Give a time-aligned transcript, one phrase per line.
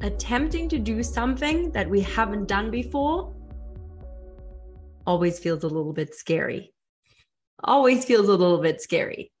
[0.00, 3.34] Attempting to do something that we haven't done before
[5.06, 6.72] always feels a little bit scary.
[7.64, 9.32] Always feels a little bit scary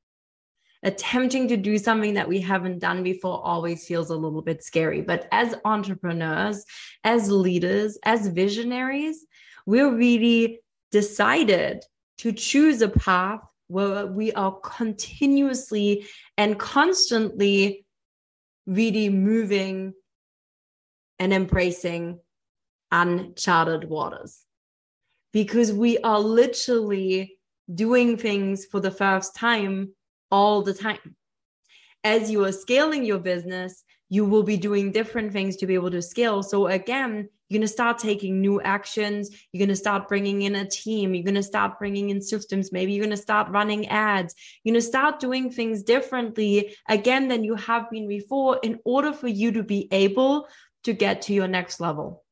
[0.82, 5.00] attempting to do something that we haven't done before always feels a little bit scary.
[5.00, 6.64] But as entrepreneurs,
[7.04, 9.26] as leaders, as visionaries,
[9.66, 10.60] we're really
[10.92, 11.84] decided
[12.18, 17.84] to choose a path where we are continuously and constantly
[18.66, 19.92] really moving
[21.18, 22.20] and embracing
[22.90, 24.44] uncharted waters
[25.32, 27.38] because we are literally
[27.72, 29.92] doing things for the first time
[30.30, 31.16] all the time.
[32.04, 35.90] As you are scaling your business, you will be doing different things to be able
[35.90, 36.42] to scale.
[36.42, 39.30] So, again, you're going to start taking new actions.
[39.52, 41.14] You're going to start bringing in a team.
[41.14, 42.72] You're going to start bringing in systems.
[42.72, 44.34] Maybe you're going to start running ads.
[44.62, 49.12] You're going to start doing things differently again than you have been before in order
[49.12, 50.46] for you to be able
[50.84, 52.24] to get to your next level.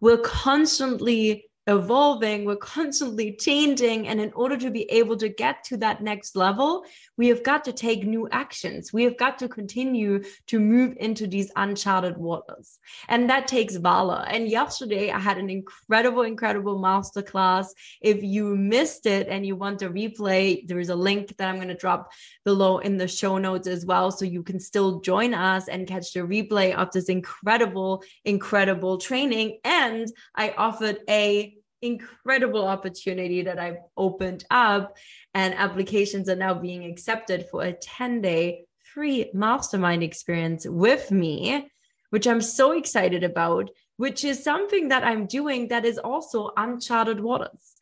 [0.00, 4.06] We're constantly evolving, we're constantly changing.
[4.06, 6.84] And in order to be able to get to that next level,
[7.16, 8.92] we have got to take new actions.
[8.92, 12.78] We have got to continue to move into these uncharted waters.
[13.08, 14.24] And that takes valor.
[14.28, 17.66] And yesterday I had an incredible, incredible masterclass.
[18.00, 21.56] If you missed it and you want to replay, there is a link that I'm
[21.56, 22.12] going to drop
[22.44, 24.12] below in the show notes as well.
[24.12, 29.58] So you can still join us and catch the replay of this incredible, incredible training.
[29.64, 34.96] And I offered a incredible opportunity that I've opened up,
[35.34, 41.68] and applications are now being accepted for a 10 day free mastermind experience with me,
[42.10, 47.20] which I'm so excited about, which is something that I'm doing that is also uncharted
[47.20, 47.74] waters.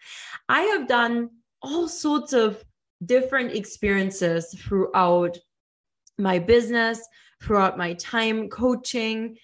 [0.48, 1.30] I have done
[1.62, 2.62] all sorts of
[3.04, 5.38] different experiences throughout
[6.18, 7.06] my business,
[7.42, 9.36] throughout my time coaching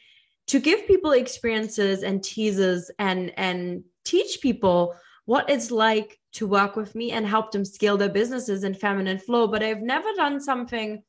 [0.47, 4.95] to give people experiences and teasers and and teach people
[5.25, 9.19] what it's like to work with me and help them scale their businesses in feminine
[9.19, 9.47] flow.
[9.47, 11.03] But I've never done something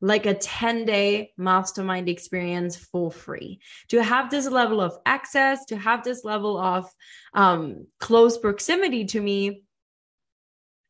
[0.00, 5.76] like a 10 day mastermind experience for free to have this level of access to
[5.76, 6.88] have this level of
[7.34, 9.62] um, close proximity to me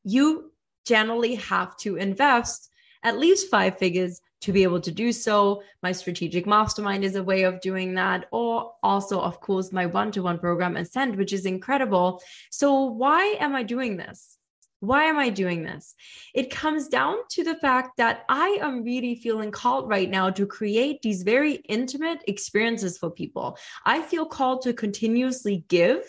[0.03, 0.53] you
[0.85, 2.69] generally have to invest
[3.03, 5.63] at least five figures to be able to do so.
[5.83, 10.13] My strategic mastermind is a way of doing that, or also, of course, my one
[10.13, 12.23] to one program, Ascend, which is incredible.
[12.51, 14.36] So, why am I doing this?
[14.81, 15.95] Why am I doing this?
[16.35, 20.47] It comes down to the fact that I am really feeling called right now to
[20.47, 23.57] create these very intimate experiences for people.
[23.85, 26.03] I feel called to continuously give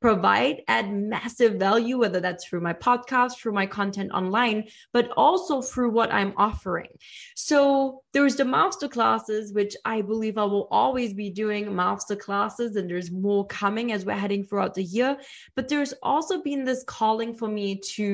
[0.00, 5.60] provide, add massive value, whether that's through my podcast, through my content online, but also
[5.60, 6.90] through what I'm offering.
[7.34, 12.76] So there's the master classes, which I believe I will always be doing master classes,
[12.76, 15.16] and there's more coming as we're heading throughout the year.
[15.56, 18.07] But there's also been this calling for me to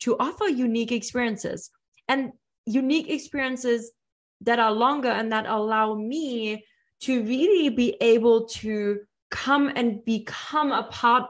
[0.00, 1.70] to offer unique experiences.
[2.08, 2.32] And
[2.66, 3.92] unique experiences
[4.40, 6.64] that are longer and that allow me
[7.00, 9.00] to really be able to
[9.30, 11.28] come and become a part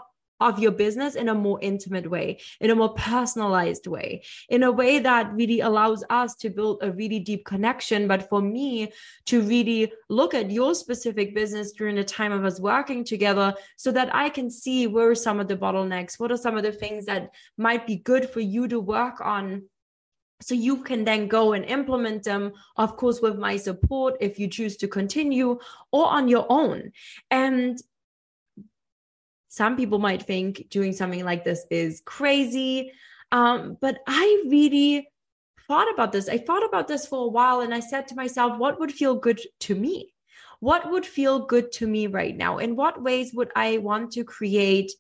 [0.48, 4.70] of your business in a more intimate way, in a more personalized way, in a
[4.70, 8.08] way that really allows us to build a really deep connection.
[8.08, 8.92] But for me
[9.26, 13.92] to really look at your specific business during the time of us working together so
[13.92, 17.06] that I can see where some of the bottlenecks, what are some of the things
[17.06, 19.62] that might be good for you to work on
[20.42, 24.48] so you can then go and implement them of course with my support if you
[24.48, 25.58] choose to continue
[25.92, 26.90] or on your own
[27.30, 27.80] and
[29.52, 32.90] some people might think doing something like this is crazy.
[33.32, 35.06] Um, but I really
[35.68, 36.26] thought about this.
[36.26, 39.14] I thought about this for a while and I said to myself, what would feel
[39.14, 40.14] good to me?
[40.60, 42.56] What would feel good to me right now?
[42.56, 44.90] In what ways would I want to create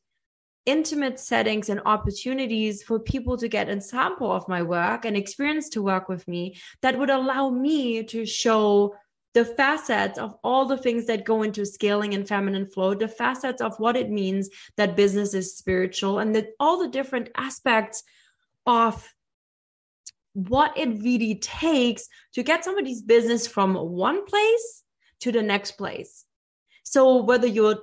[0.66, 5.70] intimate settings and opportunities for people to get a sample of my work and experience
[5.70, 8.94] to work with me that would allow me to show
[9.34, 13.62] the facets of all the things that go into scaling and feminine flow, the facets
[13.62, 18.02] of what it means that business is spiritual, and that all the different aspects
[18.66, 19.12] of
[20.34, 24.82] what it really takes to get somebody's business from one place
[25.20, 26.24] to the next place.
[26.84, 27.82] So whether you're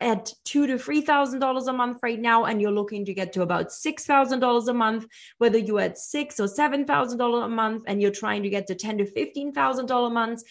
[0.00, 3.32] at two to three thousand dollars a month right now, and you're looking to get
[3.32, 5.06] to about six thousand dollars a month,
[5.38, 8.66] whether you're at six or seven thousand dollars a month, and you're trying to get
[8.66, 10.44] to ten to fifteen thousand dollar months,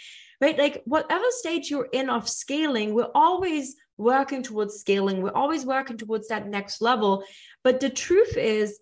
[0.44, 0.58] right?
[0.60, 5.22] Like whatever stage you're in of scaling, we're always working towards scaling.
[5.22, 7.24] We're always working towards that next level.
[7.64, 8.78] But the truth is,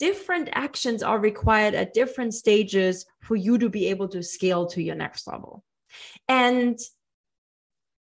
[0.00, 4.82] different actions are required at different stages for you to be able to scale to
[4.82, 5.62] your next level.
[6.26, 6.76] And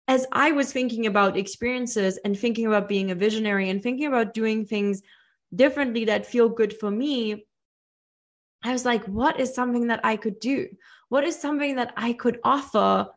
[0.08, 4.34] as I was thinking about experiences and thinking about being a visionary and thinking about
[4.34, 5.04] doing things
[5.54, 7.46] differently that feel good for me,
[8.64, 10.68] I was like, what is something that I could do?
[11.10, 13.08] What is something that I could offer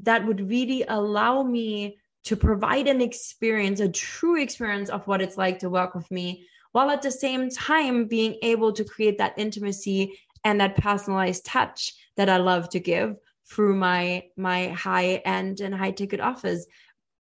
[0.00, 5.36] that would really allow me to provide an experience, a true experience of what it's
[5.36, 9.38] like to work with me, while at the same time being able to create that
[9.38, 13.16] intimacy and that personalized touch that I love to give
[13.48, 16.66] through my my high end and high ticket offers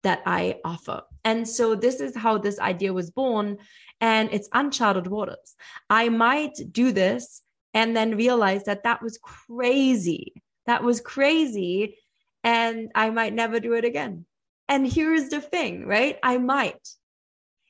[0.04, 1.02] that I offer.
[1.24, 3.58] And so this is how this idea was born
[4.00, 5.56] and it's uncharted waters.
[5.90, 7.42] I might do this
[7.74, 10.42] and then realize that that was crazy.
[10.66, 11.98] That was crazy
[12.44, 14.26] and I might never do it again.
[14.68, 16.18] And here's the thing, right?
[16.24, 16.88] I might.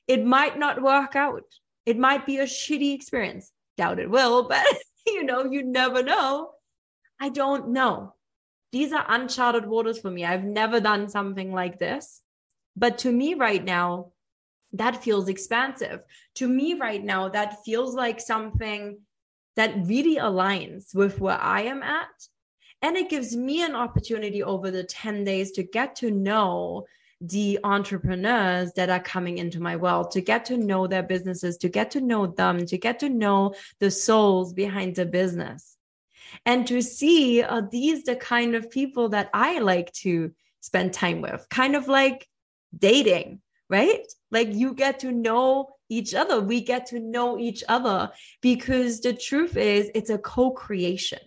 [0.08, 1.44] It might not work out.
[1.84, 3.52] It might be a shitty experience.
[3.76, 4.64] Doubt it will, but
[5.06, 6.50] you know, you never know.
[7.20, 8.14] I don't know
[8.72, 10.24] these are uncharted waters for me.
[10.24, 12.22] I've never done something like this.
[12.76, 14.12] But to me right now,
[14.72, 16.00] that feels expansive.
[16.36, 18.98] To me right now, that feels like something
[19.56, 22.08] that really aligns with where I am at.
[22.80, 26.86] And it gives me an opportunity over the 10 days to get to know
[27.20, 31.68] the entrepreneurs that are coming into my world, to get to know their businesses, to
[31.68, 35.76] get to know them, to get to know the souls behind the business
[36.46, 41.20] and to see are these the kind of people that I like to spend time
[41.20, 42.26] with, kind of like
[42.76, 44.06] dating, right?
[44.30, 46.40] Like you get to know each other.
[46.40, 48.10] We get to know each other
[48.40, 51.20] because the truth is, it's a co creation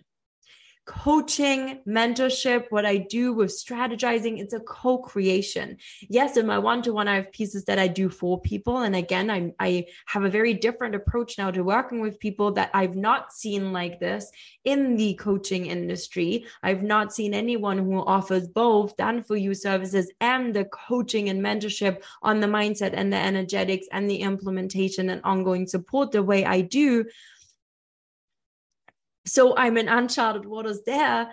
[0.86, 5.76] coaching, mentorship, what I do with strategizing, it's a co creation.
[6.08, 8.78] Yes, in my one to one, I have pieces that I do for people.
[8.78, 12.70] And again, I, I have a very different approach now to working with people that
[12.72, 14.30] I've not seen like this
[14.64, 16.46] in the coaching industry.
[16.62, 21.42] I've not seen anyone who offers both done for you services and the coaching and
[21.42, 26.44] mentorship on the mindset and the energetics and the implementation and ongoing support the way
[26.44, 27.06] I do
[29.26, 31.28] so I'm in uncharted waters there.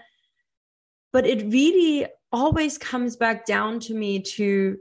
[1.11, 4.77] But it really always comes back down to me to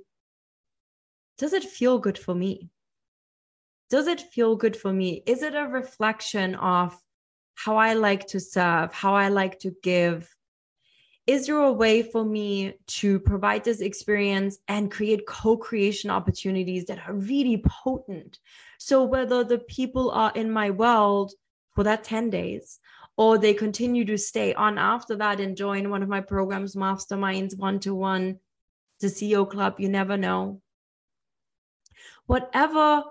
[1.38, 2.70] does it feel good for me?
[3.90, 5.22] Does it feel good for me?
[5.26, 6.98] Is it a reflection of
[7.54, 10.34] how I like to serve, how I like to give?
[11.26, 16.86] Is there a way for me to provide this experience and create co creation opportunities
[16.86, 18.38] that are really potent?
[18.78, 21.32] So, whether the people are in my world
[21.74, 22.80] for that 10 days
[23.16, 27.56] or they continue to stay on after that and join one of my programs, masterminds,
[27.56, 28.38] one to one,
[29.00, 29.74] the CEO club.
[29.78, 30.60] You never know.
[32.26, 33.04] Whatever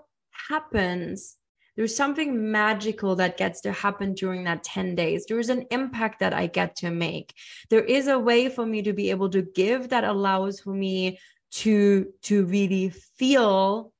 [0.50, 1.38] happens,
[1.75, 5.25] there's something magical that gets to happen during that 10 days.
[5.25, 7.34] There is an impact that I get to make.
[7.70, 11.20] There is a way for me to be able to give that allows for me
[11.51, 13.91] to to really feel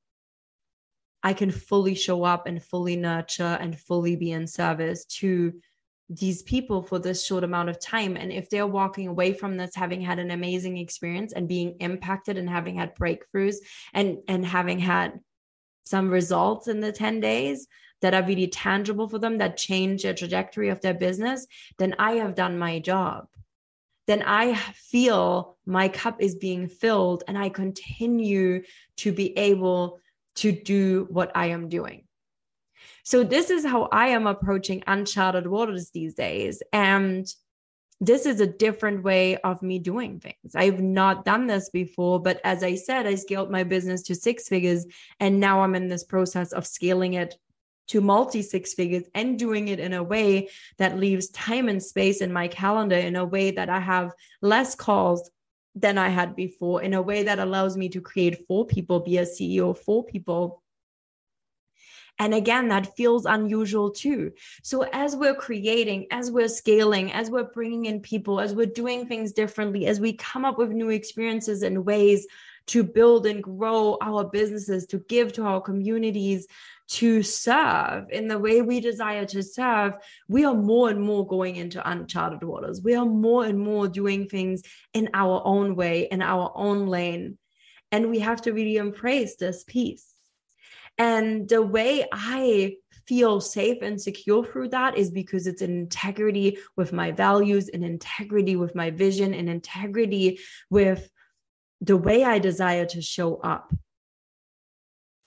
[1.24, 5.54] I can fully show up and fully nurture and fully be in service to
[6.12, 8.18] these people for this short amount of time.
[8.18, 12.38] And if they're walking away from this having had an amazing experience and being impacted
[12.38, 13.56] and having had breakthroughs
[13.94, 15.20] and and having had
[15.86, 17.68] some results in the 10 days
[18.02, 21.48] that are really tangible for them that change the trajectory of their business
[21.80, 23.28] then i have done my job.
[24.08, 28.64] Then i feel my cup is being filled and i continue
[28.98, 30.00] to be able
[30.36, 32.04] to do what i am doing
[33.04, 36.62] so this is how I am approaching uncharted waters these days.
[36.72, 37.28] And
[38.00, 40.56] this is a different way of me doing things.
[40.56, 44.48] I've not done this before, but as I said, I scaled my business to six
[44.48, 44.88] figures.
[45.20, 47.36] And now I'm in this process of scaling it
[47.90, 52.22] to multi six figures and doing it in a way that leaves time and space
[52.22, 55.30] in my calendar in a way that I have less calls
[55.76, 59.18] than I had before, in a way that allows me to create for people, be
[59.18, 60.61] a CEO for people
[62.20, 64.32] And again, that feels unusual too.
[64.62, 69.08] So, as we're creating, as we're scaling, as we're bringing in people, as we're doing
[69.08, 72.28] things differently, as we come up with new experiences and ways
[72.68, 76.48] to build and grow our businesses, to give to our communities,
[76.92, 79.96] to serve in the way we desire to serve,
[80.28, 82.82] we are more and more going into uncharted waters.
[82.84, 84.62] We are more and more doing things
[84.94, 87.38] in our own way, in our own lane.
[87.94, 90.11] And we have to really embrace this piece.
[90.98, 92.76] And the way I
[93.08, 97.84] feel safe and secure through that is because it's in integrity with my values, in
[97.84, 101.10] integrity with my vision, in integrity with
[101.82, 103.74] the way I desire to show up.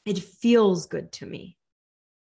[0.06, 1.56] It feels good to me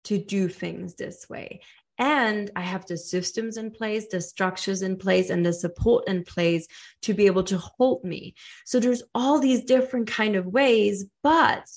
[0.06, 1.62] to do things this way.
[1.98, 6.24] And i have the systems in place the structures in place and the support in
[6.24, 6.66] place
[7.04, 8.34] to be able to hold me.
[8.66, 11.68] So there's all these different kind of ways but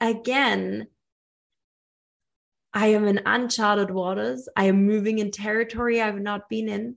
[0.00, 0.88] again
[2.72, 4.48] I am in uncharted waters.
[4.56, 6.96] I am moving in territory I've not been in.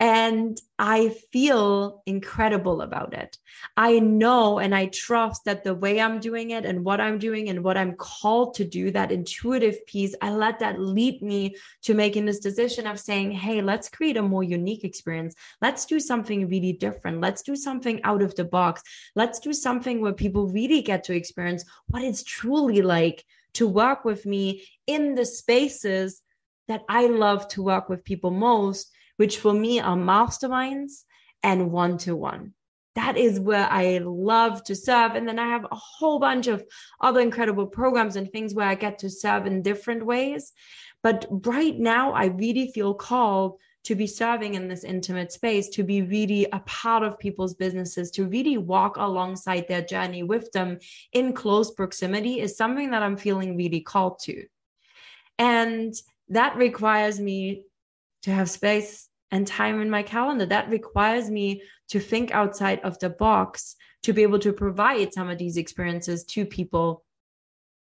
[0.00, 3.38] And I feel incredible about it.
[3.76, 7.48] I know and I trust that the way I'm doing it and what I'm doing
[7.48, 11.94] and what I'm called to do, that intuitive piece, I let that lead me to
[11.94, 15.36] making this decision of saying, hey, let's create a more unique experience.
[15.62, 17.20] Let's do something really different.
[17.20, 18.82] Let's do something out of the box.
[19.14, 24.04] Let's do something where people really get to experience what it's truly like to work
[24.04, 26.22] with me in the spaces
[26.68, 31.02] that I love to work with people most, which for me are masterminds
[31.42, 32.54] and one to one.
[32.94, 35.14] That is where I love to serve.
[35.14, 36.64] And then I have a whole bunch of
[37.00, 40.52] other incredible programs and things where I get to serve in different ways.
[41.02, 45.82] But right now, I really feel called to be serving in this intimate space, to
[45.82, 50.78] be really a part of people's businesses, to really walk alongside their journey with them
[51.12, 54.44] in close proximity is something that I'm feeling really called to.
[55.38, 55.94] And
[56.28, 57.64] that requires me
[58.22, 60.46] to have space and time in my calendar.
[60.46, 65.28] That requires me to think outside of the box to be able to provide some
[65.28, 67.04] of these experiences to people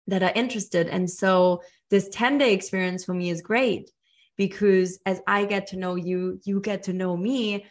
[0.07, 0.87] that are interested.
[0.87, 3.91] And so this 10 day experience for me is great
[4.37, 7.65] because as I get to know you, you get to know me.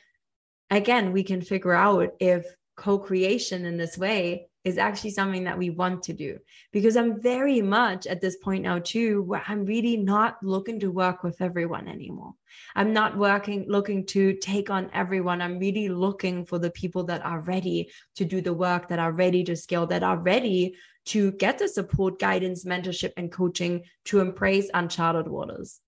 [0.70, 5.58] Again, we can figure out if co creation in this way is actually something that
[5.58, 6.38] we want to do.
[6.72, 10.90] Because I'm very much at this point now, too, where I'm really not looking to
[10.90, 12.32] work with everyone anymore.
[12.74, 15.42] I'm not working, looking to take on everyone.
[15.42, 19.12] I'm really looking for the people that are ready to do the work, that are
[19.12, 20.74] ready to scale, that are ready
[21.06, 25.80] to get the support, guidance, mentorship, and coaching to embrace uncharted waters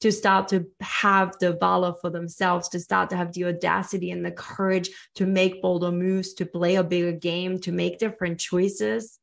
[0.00, 4.24] to start to have the valor for themselves, to start to have the audacity and
[4.24, 9.18] the courage to make bolder moves, to play a bigger game, to make different choices.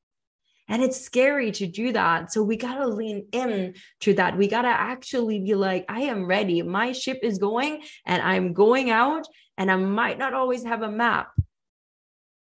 [0.67, 2.31] And it's scary to do that.
[2.31, 4.37] So we got to lean in to that.
[4.37, 6.61] We got to actually be like, I am ready.
[6.61, 10.89] My ship is going and I'm going out, and I might not always have a
[10.89, 11.29] map,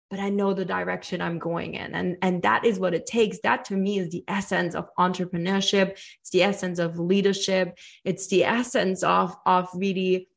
[0.10, 1.94] but I know the direction I'm going in.
[1.94, 3.40] And, and that is what it takes.
[3.44, 5.92] That to me is the essence of entrepreneurship.
[6.22, 7.78] It's the essence of leadership.
[8.06, 10.30] It's the essence of, of really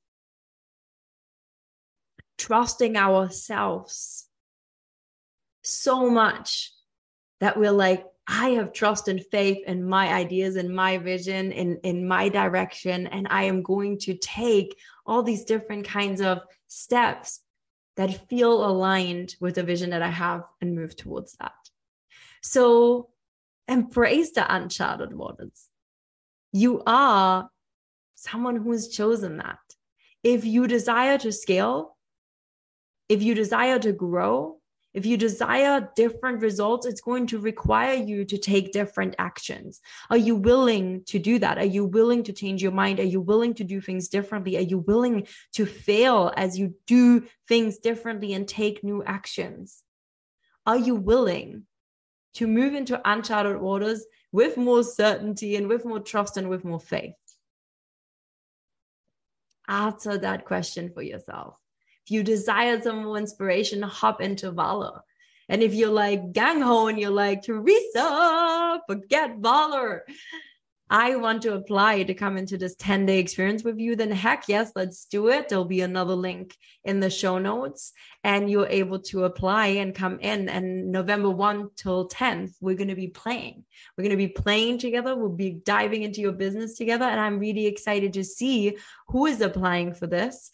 [2.38, 4.26] trusting ourselves
[5.62, 6.72] so much
[7.38, 11.78] that we're like, I have trust and faith in my ideas and my vision in,
[11.82, 13.06] in my direction.
[13.08, 17.40] And I am going to take all these different kinds of steps
[18.00, 21.52] that feel aligned with the vision that I have and move towards that.
[22.40, 23.10] So
[23.68, 25.68] embrace the uncharted waters.
[26.50, 27.50] You are
[28.14, 29.58] someone who has chosen that.
[30.24, 31.98] If you desire to scale,
[33.10, 34.59] if you desire to grow,
[34.92, 39.80] if you desire different results, it's going to require you to take different actions.
[40.10, 41.58] Are you willing to do that?
[41.58, 42.98] Are you willing to change your mind?
[42.98, 44.56] Are you willing to do things differently?
[44.56, 49.82] Are you willing to fail as you do things differently and take new actions?
[50.66, 51.66] Are you willing
[52.34, 56.80] to move into uncharted waters with more certainty and with more trust and with more
[56.80, 57.14] faith?
[59.68, 61.56] Answer that question for yourself
[62.08, 65.00] you desire some more inspiration, hop into Valor.
[65.48, 70.04] And if you're like gang ho and you're like, Teresa, forget Valor.
[70.92, 74.48] I want to apply to come into this 10 day experience with you, then heck
[74.48, 75.48] yes, let's do it.
[75.48, 77.92] There'll be another link in the show notes,
[78.24, 80.48] and you're able to apply and come in.
[80.48, 83.64] And November 1 till 10th, we're going to be playing.
[83.96, 85.14] We're going to be playing together.
[85.14, 87.04] We'll be diving into your business together.
[87.04, 88.76] And I'm really excited to see
[89.08, 90.50] who is applying for this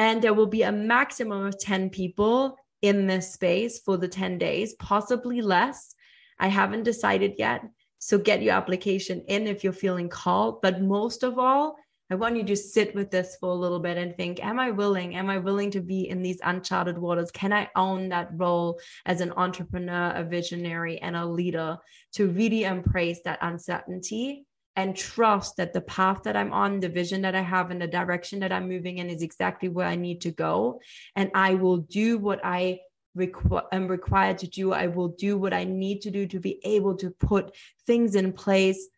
[0.00, 4.38] and there will be a maximum of 10 people in this space for the 10
[4.38, 5.94] days, possibly less.
[6.38, 7.60] I haven't decided yet
[7.98, 10.62] So get your application in if you're feeling called.
[10.62, 11.76] But most of all,
[12.10, 14.70] I want you to sit with this for a little bit and think Am I
[14.70, 15.16] willing?
[15.16, 17.30] Am I willing to be in these uncharted waters?
[17.30, 21.76] Can I own that role as an entrepreneur, a visionary, and a leader
[22.14, 24.46] to really embrace that uncertainty
[24.80, 27.86] and trust that the path that I'm on, the vision that I have, and the
[27.86, 30.80] direction that I'm moving in is exactly where I need to go?
[31.16, 32.80] And I will do what I
[33.16, 34.72] requ- am required to do.
[34.72, 37.54] I will do what I need to do to be able to put
[37.86, 38.88] things in place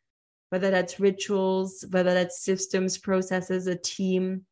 [0.53, 4.45] whether that's rituals, whether that's systems, processes, a team,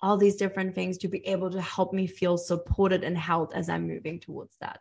[0.00, 3.68] all these different things to be able to help me feel supported and held as
[3.68, 4.80] I'm moving towards that.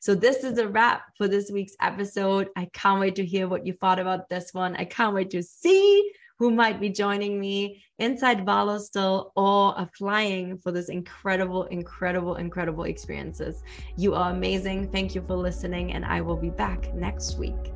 [0.00, 2.48] So, this is a wrap for this week's episode.
[2.56, 4.76] I can't wait to hear what you thought about this one.
[4.76, 10.58] I can't wait to see who might be joining me inside Valor still or applying
[10.58, 13.62] for this incredible, incredible, incredible experiences.
[13.96, 14.92] You are amazing.
[14.92, 17.72] Thank you for listening, and I will be back next week.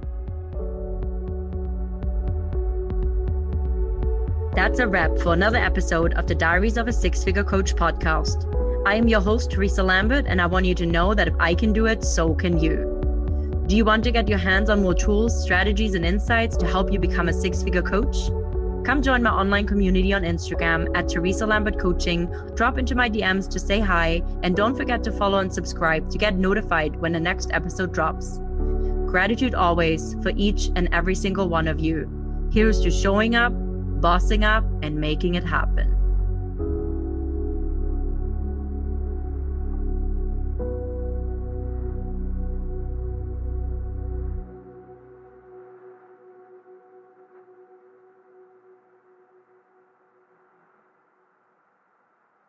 [4.55, 8.62] That's a wrap for another episode of the Diaries of a Six Figure Coach podcast.
[8.85, 11.55] I am your host, Teresa Lambert, and I want you to know that if I
[11.55, 12.99] can do it, so can you.
[13.69, 16.93] Do you want to get your hands on more tools, strategies, and insights to help
[16.93, 18.17] you become a six figure coach?
[18.85, 22.27] Come join my online community on Instagram at Teresa Lambert Coaching.
[22.57, 26.19] Drop into my DMs to say hi, and don't forget to follow and subscribe to
[26.19, 28.41] get notified when the next episode drops.
[29.07, 32.09] Gratitude always for each and every single one of you.
[32.53, 33.53] Here's to showing up
[34.03, 36.02] bossing up, and making it happen.